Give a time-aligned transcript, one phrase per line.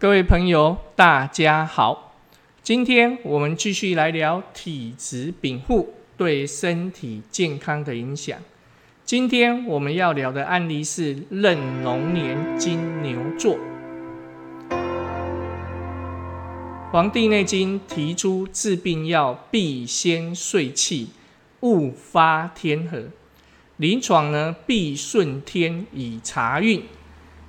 [0.00, 2.14] 各位朋友，大家好。
[2.62, 8.38] 今天我们继续来聊体质禀赋对身体健康的影响。
[9.04, 13.56] 今天我们要聊的案例是壬龙年金牛座。
[16.90, 21.10] 《黄帝内经》提出治病要必先顺气，
[21.60, 23.04] 勿发天和。
[23.76, 26.84] 临床呢，必顺天以察运，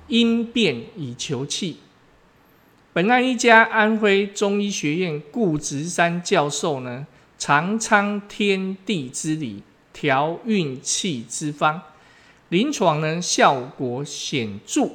[0.08, 1.78] 因变以求气。
[2.94, 7.06] 本案一家安徽中医学院顾直山教授呢，
[7.38, 9.62] 常昌天地之理，
[9.94, 11.80] 调运气之方，
[12.50, 14.90] 临床呢效果显著。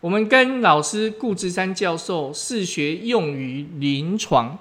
[0.00, 4.56] 我们跟老师顾直山教授试学用于临床，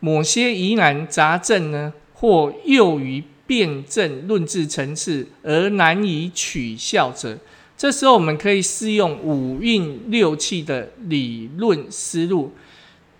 [0.00, 7.38] 某些疑难杂症呢，或囿于辩证论治层次而难以取效者。
[7.78, 12.52] 这时候，我们可以适用五运六气的理论思路，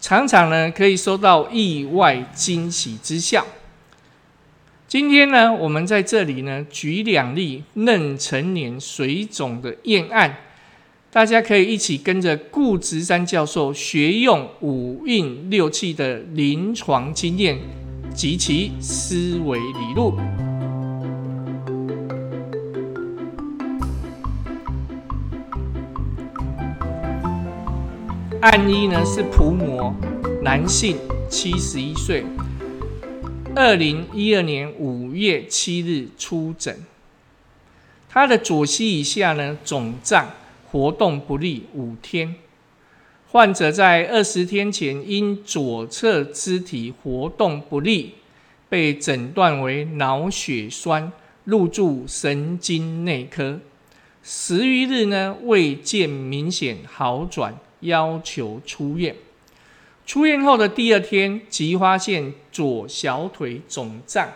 [0.00, 3.46] 常常呢可以收到意外惊喜之效。
[4.88, 10.38] 今天呢，我们在这里呢举两例嫩成年水肿的验案，
[11.12, 17.56] 大家可以一起跟着顾直山教授学用五运六气的临床经验
[18.12, 20.18] 及其思维理路。
[28.50, 29.94] 案一呢是蒲某，
[30.42, 30.96] 男性，
[31.28, 32.24] 七十一岁，
[33.54, 36.74] 二零一二年五月七日出诊。
[38.08, 40.30] 他的左膝以下呢肿胀，
[40.70, 42.36] 活动不利五天。
[43.30, 48.14] 患者在二十天前因左侧肢体活动不利，
[48.70, 51.12] 被诊断为脑血栓，
[51.44, 53.60] 入住神经内科。
[54.22, 57.54] 十余日呢未见明显好转。
[57.80, 59.14] 要求出院。
[60.06, 64.32] 出院后的第二天，即发现左小腿肿胀。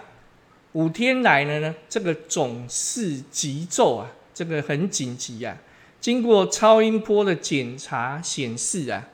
[0.73, 5.57] 五天来了呢，这个肿势急骤啊，这个很紧急啊。
[6.01, 9.09] 经过超音波的检查显示啊，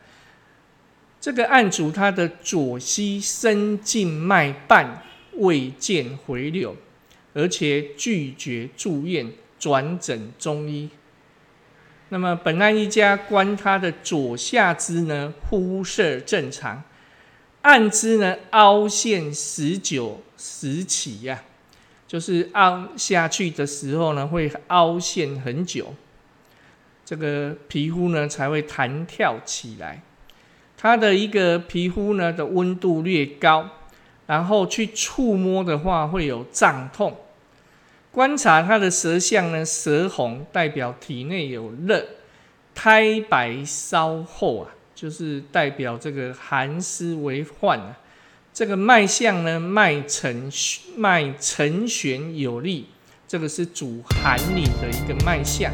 [1.21, 5.03] 这个案主他的左膝深静脉瓣
[5.35, 6.77] 未见回流，
[7.35, 10.89] 而且拒绝住院，转诊中医。
[12.11, 16.83] 那么本案一家观他的左下肢呢，肤色正常，
[17.61, 21.43] 按肢呢凹陷十九时起呀，
[22.07, 25.95] 就是凹下去的时候呢，会凹陷很久，
[27.05, 30.01] 这个皮肤呢才会弹跳起来。
[30.79, 33.69] 他的一个皮肤呢的温度略高，
[34.27, 37.15] 然后去触摸的话会有胀痛。
[38.11, 42.05] 观察他的舌象呢，舌红代表体内有热，
[42.75, 47.97] 苔白稍厚啊，就是代表这个寒湿为患啊。
[48.53, 50.51] 这个脉象呢，脉沉
[50.97, 52.87] 脉沉弦有力，
[53.29, 55.71] 这个是主寒里的一个脉象。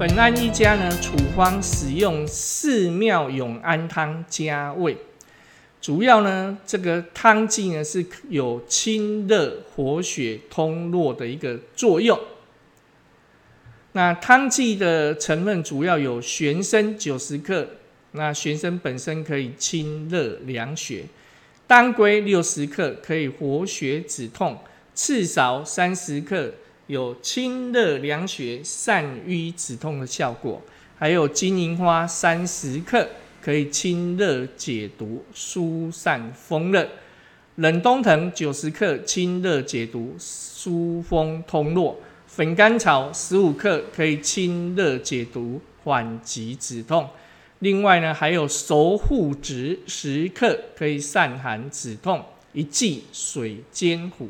[0.00, 4.96] 本案一家呢，处方使用四妙永安汤加味，
[5.78, 12.18] 主要呢，这个汤剂呢是有清热活血通络的一个作用。
[13.92, 17.68] 那汤剂的成分主要有玄参九十克，
[18.12, 21.02] 那玄参本身可以清热凉血；
[21.66, 24.54] 当归六十克可以活血止痛；
[24.94, 26.54] 赤芍三十克。
[26.90, 30.60] 有清热凉血、散瘀止痛的效果，
[30.98, 33.08] 还有金银花三十克，
[33.40, 36.84] 可以清热解毒、疏散风热；
[37.54, 41.94] 冷冬藤九十克，清热解毒、疏风通络；
[42.26, 47.08] 粉甘草十五克，可以清热解毒、缓急止痛。
[47.60, 52.24] 另外呢，还有熟护子十克，可以散寒止痛。
[52.52, 54.28] 一剂水煎糊。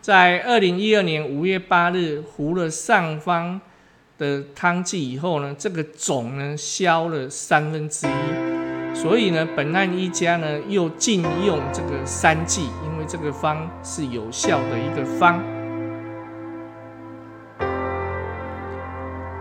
[0.00, 3.60] 在二零一二年五月八日糊了上方
[4.16, 15.42] 的汤剂以后呢，这个肿呢消了三分之一，所以呢，本案一家呢又禁用这个三剂，因为这个方是有效的一个方。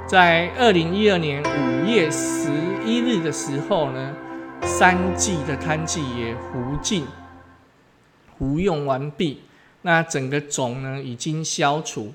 [0.05, 2.49] 在二零一二年五月十
[2.85, 4.13] 一日的时候呢，
[4.63, 7.05] 三剂的汤剂也糊尽，
[8.37, 9.41] 服用完毕。
[9.87, 12.13] 那整个肿呢已经消除，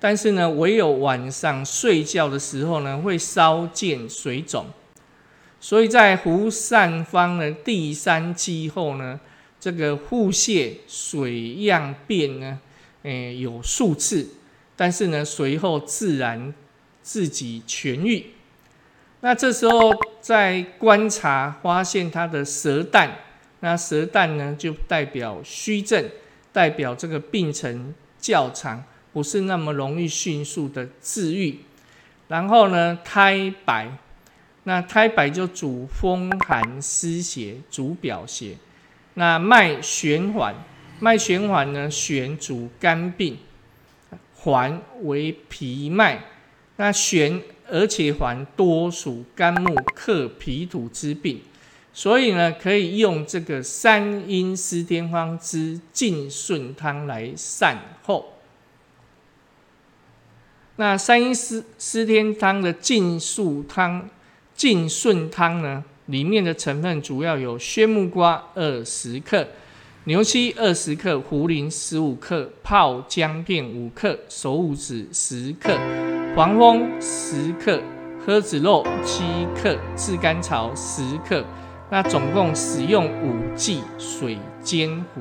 [0.00, 4.66] 但是呢，唯有晚上睡觉的时候呢，会稍见水肿。
[5.60, 9.20] 所以在胡散方的第三剂后呢，
[9.60, 12.58] 这个腹泻水样变呢，
[13.04, 14.30] 诶有数次，
[14.74, 16.52] 但是呢随后自然
[17.00, 18.26] 自己痊愈。
[19.20, 23.16] 那这时候在观察发现他的舌淡，
[23.60, 26.10] 那舌淡呢就代表虚症，
[26.54, 31.58] 代表这个病程较长，不是那么容易迅速的治愈。
[32.28, 33.98] 然后呢苔白。
[34.66, 38.56] 那胎白就主风寒湿邪，主表邪。
[39.12, 40.54] 那脉弦缓，
[41.00, 43.36] 脉弦缓呢，弦主肝病，
[44.34, 46.24] 缓为脾脉。
[46.76, 51.42] 那弦而且缓，多属肝木克脾土之病，
[51.94, 58.34] 所以呢，可以用这个三阴司天方之净顺汤来善后。
[60.76, 64.10] 那三阴司司天汤的净素汤。
[64.56, 69.44] 净顺汤呢，里面的成分主要有宣木瓜二十克、
[70.04, 75.76] 牛膝二十克、茯苓十五克、泡姜片五克、手五子十克、
[76.36, 77.82] 黄蜂十克、
[78.24, 79.24] 诃子肉七
[79.60, 81.44] 克、炙甘草十克。
[81.90, 85.20] 那总共使用五剂，水煎糊。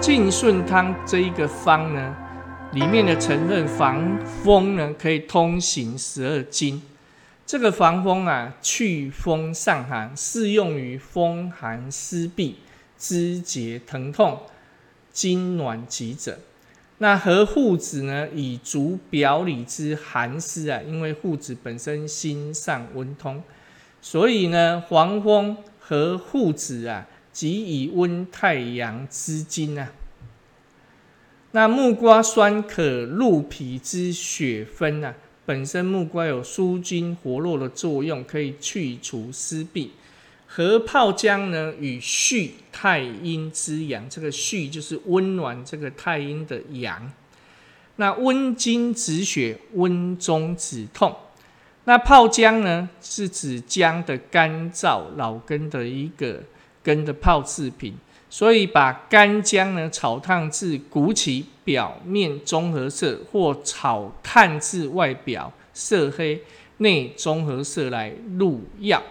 [0.00, 2.16] 净顺汤这一个方呢？
[2.72, 6.80] 里面的成分防风呢，可以通行十二经。
[7.44, 12.54] 这个防风啊，祛风散寒，适用于风寒湿痹、
[12.96, 14.40] 肢节疼痛、
[15.12, 16.38] 痉挛急者。
[17.02, 23.42] 那和附子呢，以足表里之寒湿啊，因为附子本身心上温通，
[24.00, 27.50] 所以呢，黄蜂和附子啊，即
[27.82, 29.90] 以温太阳之经啊。
[31.50, 35.12] 那木瓜酸可入脾之血分啊，
[35.44, 39.88] 本身木瓜有舒筋活络的作用，可以去除湿痹。
[40.54, 47.10] 和泡姜呢，与煦太阴之阳，这个煦就是温暖这个太阴的阳。
[47.96, 51.16] 那温经止血，温中止痛。
[51.84, 56.42] 那泡姜呢，是指姜的干燥老根的一个
[56.82, 57.94] 根的泡制品。
[58.28, 66.42] 所以把干姜呢炒烫至鼓起，表面棕褐色，或炒炭至外表色黑，
[66.76, 69.02] 内棕褐色来入药。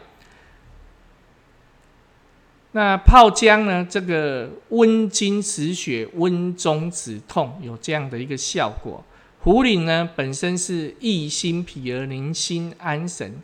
[2.74, 9.04] 那泡姜呢，这个温经止血、温中止痛，有这样的一个效果。
[9.44, 13.42] 茯苓呢，本身是益心脾而宁心安神。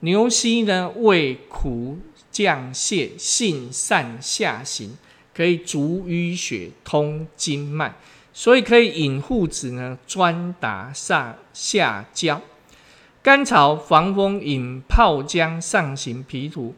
[0.00, 1.98] 牛膝呢，味苦
[2.30, 4.96] 降泻，性善下行。
[5.32, 7.94] 可以逐淤血、通经脉，
[8.32, 12.38] 所以可以引护子呢，专打上下焦。
[13.22, 16.74] 甘草防风，引泡姜上行脾土，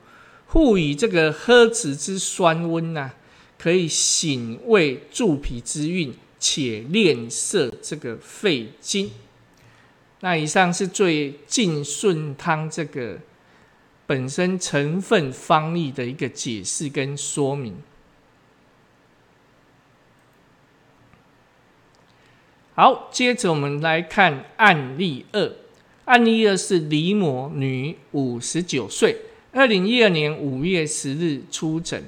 [0.53, 3.13] 赋予这个喝子之酸温呐，
[3.59, 9.11] 可以醒胃助脾之运，且练摄这个肺经。
[10.21, 13.19] 那以上是最净顺汤这个
[14.07, 17.75] 本身成分方义的一个解释跟说明。
[22.75, 25.57] 好，接着我们来看案例二。
[26.05, 29.17] 案例二是李某女，五十九岁，
[29.55, 32.03] 二零一二年五月十日出诊。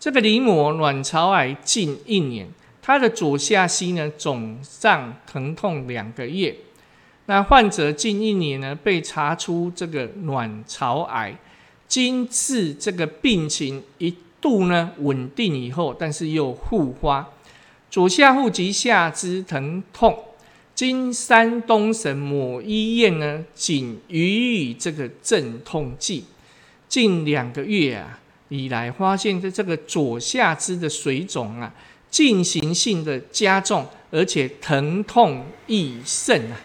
[0.00, 2.48] 这个李某卵巢癌近一年，
[2.80, 6.56] 她的左下膝呢肿胀疼痛两个月。
[7.26, 11.36] 那患者近一年呢被查出这个卵巢癌，
[11.86, 17.28] 经治这个病情一度呢稳定以后，但是又复发。
[17.90, 20.18] 左下腹及下肢疼痛，
[20.76, 26.24] 经山东省某医院呢，仅予以这个镇痛剂。
[26.86, 31.74] 近两个月啊以来，发现的这个左下肢的水肿啊，
[32.10, 36.60] 进行性的加重，而且疼痛益甚啊。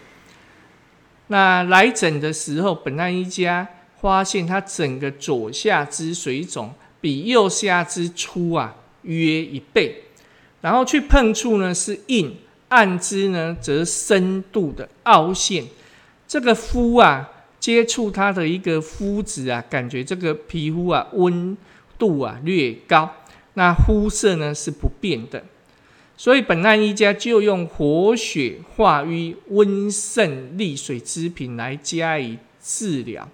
[1.28, 3.66] 那来诊的时候，本案一家
[3.98, 10.02] 发现他整个左下肢水肿比右下肢粗啊约一倍。
[10.60, 12.36] 然后去碰触呢是硬，
[12.72, 15.64] 暗之呢则深度的凹陷。
[16.26, 17.28] 这个肤啊，
[17.60, 21.54] 接触它的一个肤质啊，感觉这个皮肤啊温
[21.98, 23.10] 度啊略高，
[23.54, 25.44] 那肤色呢是不变的。
[26.16, 33.28] 所以本案一家就用活血化瘀、温肾利水之品来加以治疗，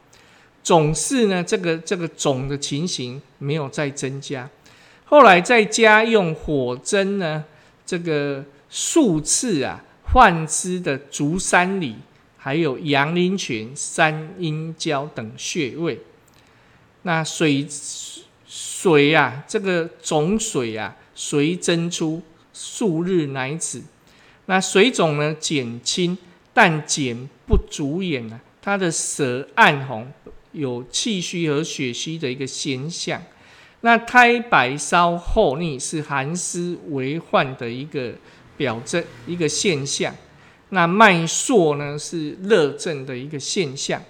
[0.64, 4.48] 总是呢这个这个肿的情形没有再增加。
[5.04, 7.44] 后来再加用火针呢，
[7.86, 11.96] 这个数次啊，换之的足三里，
[12.36, 16.00] 还有阳陵泉、三阴交等穴位。
[17.02, 17.66] 那水
[18.46, 22.22] 水啊，这个肿水啊，随蒸出，
[22.52, 23.82] 数日乃止。
[24.46, 26.16] 那水肿呢减轻，
[26.52, 30.12] 但减不足眼啊，它的舌暗红，
[30.52, 33.22] 有气虚和血虚的一个现象。
[33.82, 38.14] 那苔白稍厚腻，是寒湿为患的一个
[38.58, 40.14] 表征，一个现象。
[40.68, 44.02] 那脉数呢，是热症的一个现象。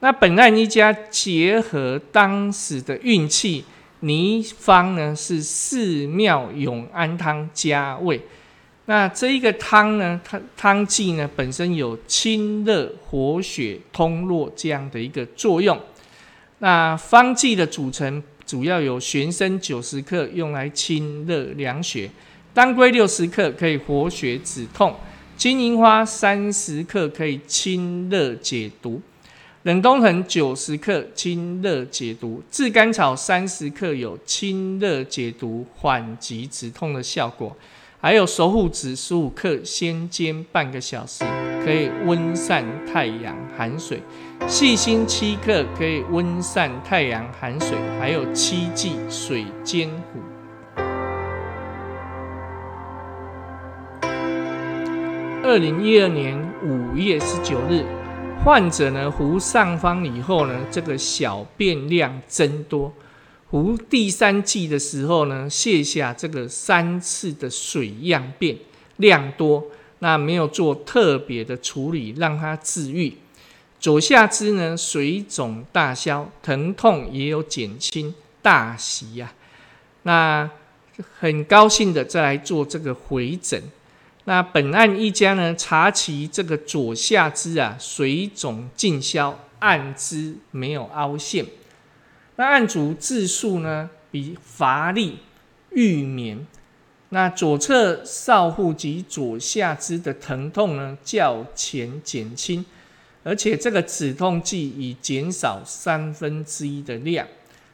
[0.00, 3.64] 那本案一家结合当时的运气，
[4.00, 8.20] 泥方呢是寺庙永安汤加味。
[8.84, 15.80] 那这一个汤呢，它汤剂呢本身有清热活血、通络这样的一个作用。
[16.58, 18.22] 那方剂的组成。
[18.46, 22.10] 主要有玄参九十克，用来清热凉血；
[22.52, 24.92] 当归六十克，可以活血止痛；
[25.36, 29.00] 金银花三十克，可以清热解毒；
[29.62, 37.56] 冷冬藤九十克，清热解毒；炙甘草三十克，有清热解毒、缓急止痛的效果。
[38.02, 41.22] 还有熟护子十五克，先煎半个小时，
[41.64, 43.98] 可以温散太阳寒水；
[44.48, 47.76] 细心七克，可以温散太阳寒水。
[48.00, 50.29] 还有七剂水煎糊。
[55.50, 57.84] 二零一二年五月十九日，
[58.44, 62.92] 患者呢服上方以后呢，这个小便量增多。
[63.50, 68.56] 服第三剂的时候呢，泻下这个三次的水样便
[68.98, 69.64] 量多，
[69.98, 73.12] 那没有做特别的处理，让它治愈。
[73.80, 79.32] 左下肢呢水肿大消，疼痛也有减轻，大喜呀。
[80.04, 80.48] 那
[81.18, 83.60] 很高兴的再来做这个回诊。
[84.30, 91.44] 那本案一家呢查其这个左下肢啊水肿尽消，按肢没有凹陷。
[92.36, 95.18] 那案主自述呢，比乏力、
[95.70, 96.46] 欲眠。
[97.08, 102.64] 那左侧少腹及左下肢的疼痛呢，较前减轻，
[103.24, 107.26] 而且这个止痛剂已减少三分之一的量。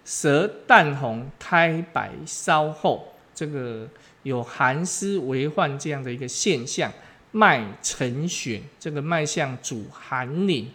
[0.06, 3.88] 舌淡红，苔白稍厚，这个
[4.24, 6.92] 有寒湿为患这样的一个现象。
[7.32, 10.70] 脉沉血，这个脉象主寒凝。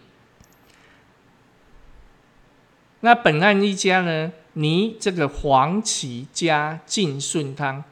[3.00, 7.82] 那本案一家呢，泥这个黄芪加净顺汤，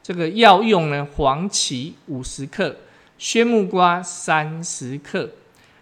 [0.00, 2.76] 这个药用呢，黄芪五十克，
[3.18, 5.30] 宣木瓜三十克，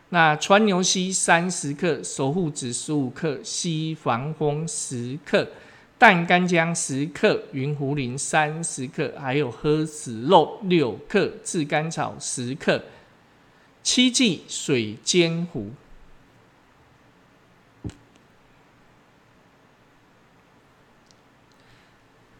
[0.08, 5.46] 那川牛膝三十克，熟护子十五克，西防风十克，
[6.02, 12.82] 淡干姜十克，云茯苓三十克，还有诃子肉六克，炙甘草十克，
[13.85, 15.71] 七剂水煎糊。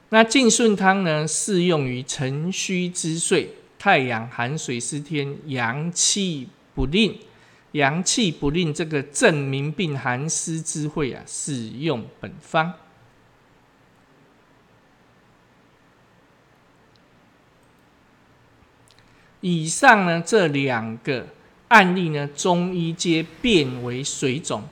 [0.09, 7.17] 那净顺汤呢，适用于辰虚之岁，太阳寒水失天，阳气不令，
[7.71, 12.75] 阳气不令这个正民病寒湿之会啊，使用本方。
[19.43, 21.27] 以上呢这两个
[21.69, 24.63] 案例呢，中医皆变为水肿。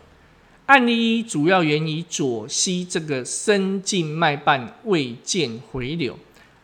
[0.67, 6.17] 案例一主要源于左膝这个深静脉瓣未见回流，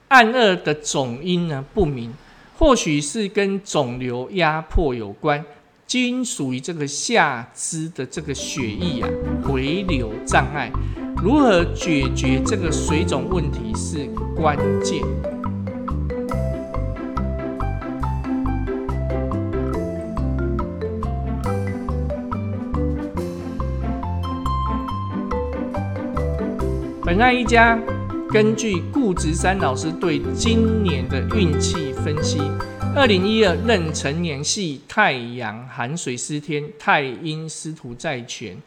[0.06, 2.12] 案二的总因呢不明，
[2.56, 5.44] 或许是跟肿瘤压迫有关，
[5.88, 9.08] 均属于这个下肢的这个血液啊
[9.42, 10.70] 回流障碍，
[11.20, 15.35] 如何解决这个水肿问题是关键。
[27.06, 27.80] 本案一家
[28.28, 32.40] 根据顾植山老师对今年的运气分析，
[32.96, 38.60] 二零一二壬辰年系太阳寒水失天，太阴司徒在权。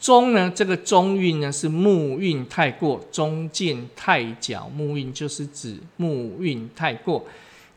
[0.00, 4.70] 中呢，这个中运呢是木运太过，中见太角。
[4.74, 7.26] 木运就是指木运太过，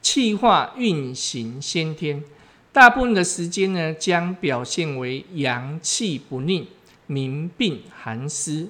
[0.02, 2.24] 气化运行先天，
[2.72, 6.66] 大部分的时间呢将表现为阳气不宁，
[7.06, 8.70] 民病寒湿。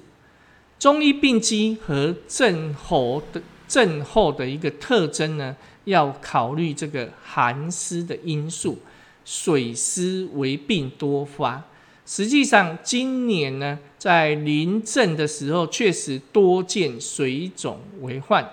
[0.80, 8.78] 中医病机和症候的症候的一个特征呢，要考虑这个寒湿的因素，
[9.26, 11.62] 水湿为病多发。
[12.06, 18.50] 实际上，今年呢，在临症的时候，确实多见水肿为患。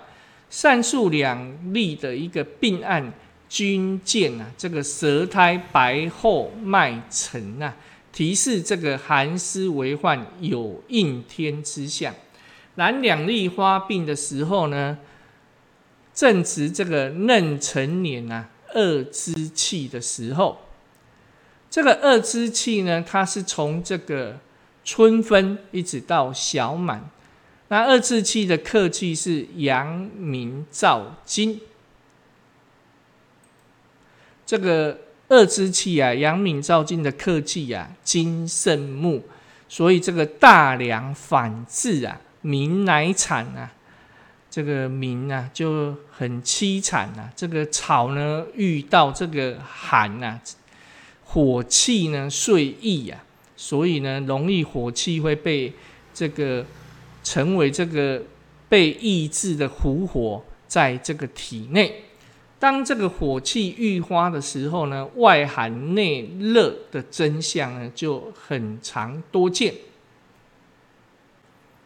[0.50, 3.10] 上述两例的一个病案
[3.48, 7.74] 均见啊，这个舌苔白厚，脉沉啊。
[8.18, 12.12] 提示这个寒湿为患，有应天之象。
[12.74, 14.98] 然两粒花病的时候呢，
[16.12, 20.58] 正值这个嫩成年啊，二之气的时候。
[21.70, 24.40] 这个二之气呢，它是从这个
[24.84, 27.08] 春分一直到小满。
[27.68, 31.60] 那二之气的客气是阳明燥金。
[34.44, 39.22] 这个二之气啊，阳明燥金的客气啊，金胜木，
[39.68, 42.20] 所以这个大梁反制啊。
[42.40, 43.72] 民乃惨啊，
[44.48, 47.28] 这个民啊就很凄惨呐。
[47.34, 50.38] 这个草呢遇到这个寒呐，
[51.24, 53.22] 火气呢遂抑呀，
[53.56, 55.72] 所以呢容易火气会被
[56.14, 56.64] 这个
[57.24, 58.22] 成为这个
[58.68, 62.04] 被抑制的湖火在这个体内。
[62.58, 69.72] 当这个火气愈发的时候呢，外寒内热的真相呢就很常多见。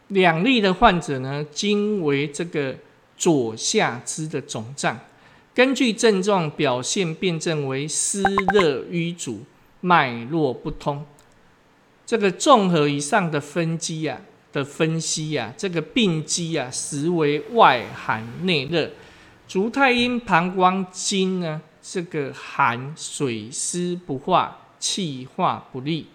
[0.07, 2.75] 两例的患者呢，均为这个
[3.15, 4.99] 左下肢的肿胀，
[5.53, 9.41] 根据症状表现辨证为湿热瘀阻，
[9.81, 11.05] 脉络不通。
[12.05, 14.19] 这个综合以上的分析啊
[14.51, 18.89] 的分析啊，这个病机啊实为外寒内热。
[19.53, 26.07] 足太阴膀胱经呢，这个寒水湿不化，气化不利，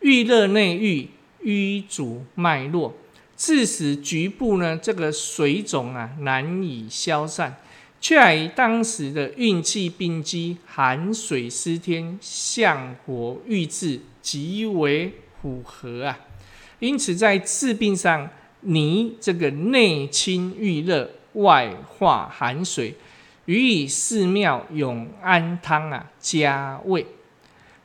[0.00, 1.08] 郁热内郁，
[1.40, 2.92] 瘀阻脉络。
[3.36, 7.54] 致使局部呢，这个水肿啊难以消散，
[8.00, 16.18] 却与当时的运气病机寒水湿天相火郁滞极为符合啊。
[16.80, 18.28] 因此在治病上，
[18.62, 22.94] 你这个内清郁热，外化寒水，
[23.46, 27.06] 予以寺庙永安汤啊加味，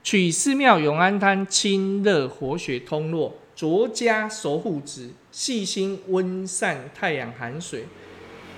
[0.04, 5.12] 取寺庙永安汤清热活血通络，酌加熟护子。
[5.32, 7.84] 细心温散太阳寒水，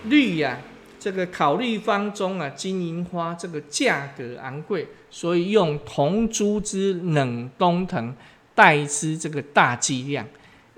[0.04, 0.60] 绿呀，
[1.00, 8.15] 这个考虑方中啊，金银花这个价格昂贵，所以用铜珠之冷冬藤
[8.54, 10.23] 代之这个大剂量。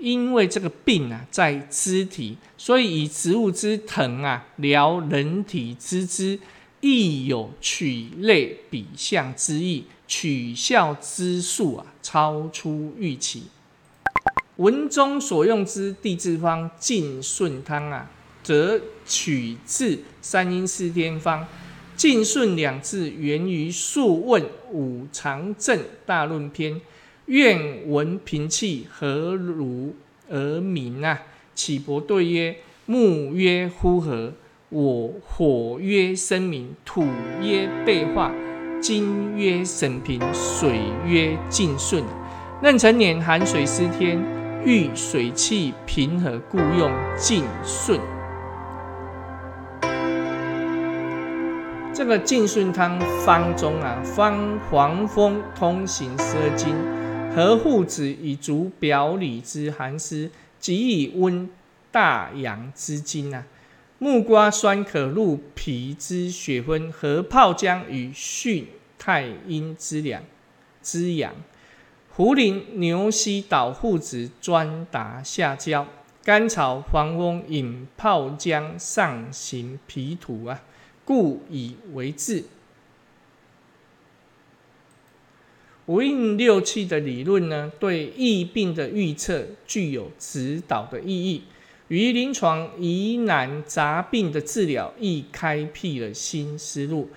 [0.00, 6.38] 因为这个病啊在肢体，所以以植物之藤啊疗人体之肢，
[6.80, 13.44] 亦有取类比象之意，取效之术啊超出预期。
[14.56, 18.10] 文中所用之地治方晋顺汤啊，
[18.42, 21.46] 则取自三阴四天方。
[21.96, 26.74] 晋顺两字源于《素问·五常正大论篇》，
[27.30, 29.94] 愿闻平气何如
[30.28, 31.22] 而明啊？
[31.54, 34.32] 启伯对曰：木曰呼和，
[34.68, 37.06] 我火曰生明，土
[37.40, 38.32] 曰备化，
[38.80, 42.02] 金曰审平，水曰晋顺。
[42.62, 44.20] 壬辰年寒水湿天。
[44.64, 47.98] 遇水气平和，故用晋顺。
[51.94, 56.74] 这个晋顺汤方中啊，方黄风通行十二经，
[57.34, 61.48] 和护子以足表里之寒湿，及以温
[61.92, 63.46] 大阳之经啊。
[63.98, 68.66] 木瓜酸可入脾之血分，何泡姜与训
[68.98, 70.22] 太阴之凉
[70.82, 71.32] 之阳。
[72.10, 75.86] 胡苓牛膝导护子专达下焦，
[76.24, 80.60] 甘草黄翁引泡姜上行脾土啊，
[81.04, 82.44] 故以为治。
[85.90, 91.42] 五运六气的理论呢，对疫病的预测具有指导的意义，
[91.88, 97.08] 于临床疑难杂病的治疗亦开辟了新思路，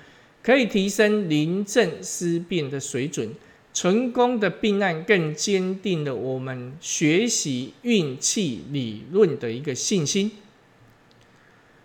[0.42, 3.30] 可以提升临症思辨的水准。
[3.72, 10.32] 成功的病案更坚定了我们学习运气理论的一个信心。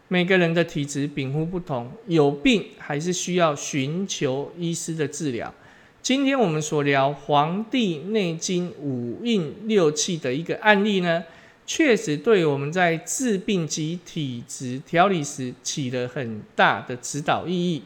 [0.09, 5.53] 每个人的体质禀赋不同，有病还是需要寻求医师的治疗。
[6.01, 11.25] 今天我们所聊《黄帝内经》五运六气的一个案例呢，
[11.67, 17.83] 确实对我们在治病及体质调理时起了很大的指导意义。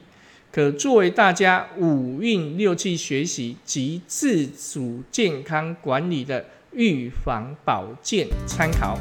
[0.52, 8.96] 可作为大家五运六气学习及自主健康管理的预防保健参考。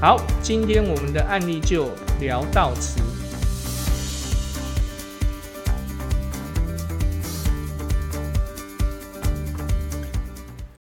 [0.00, 1.88] 好，今天我们的案例就
[2.20, 3.09] 聊到此。